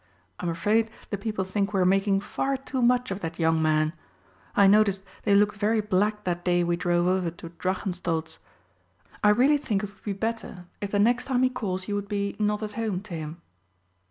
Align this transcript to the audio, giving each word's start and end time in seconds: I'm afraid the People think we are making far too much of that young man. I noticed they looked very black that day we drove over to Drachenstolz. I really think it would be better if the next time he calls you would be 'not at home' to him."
I'm 0.39 0.49
afraid 0.49 0.89
the 1.11 1.17
People 1.19 1.43
think 1.45 1.73
we 1.73 1.79
are 1.79 1.85
making 1.85 2.21
far 2.21 2.57
too 2.57 2.81
much 2.81 3.11
of 3.11 3.19
that 3.19 3.37
young 3.37 3.61
man. 3.61 3.93
I 4.55 4.65
noticed 4.65 5.03
they 5.25 5.35
looked 5.35 5.57
very 5.57 5.79
black 5.79 6.23
that 6.23 6.43
day 6.43 6.63
we 6.63 6.75
drove 6.75 7.05
over 7.05 7.29
to 7.29 7.49
Drachenstolz. 7.49 8.39
I 9.23 9.29
really 9.29 9.57
think 9.57 9.83
it 9.83 9.93
would 9.93 10.03
be 10.03 10.13
better 10.13 10.65
if 10.81 10.89
the 10.89 10.97
next 10.97 11.25
time 11.25 11.43
he 11.43 11.51
calls 11.51 11.87
you 11.87 11.93
would 11.93 12.07
be 12.09 12.35
'not 12.39 12.63
at 12.63 12.73
home' 12.73 13.01
to 13.01 13.13
him." 13.13 13.41